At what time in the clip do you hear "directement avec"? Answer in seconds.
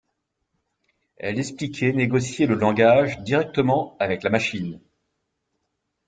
3.19-4.23